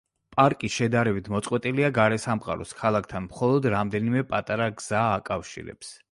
[0.35, 5.93] პარკი შედარებით მოწყვეტილია გარესამყაროს, ქალაქთან მხოლოდ რამდენიმე პატარა გზა აკავშირებს.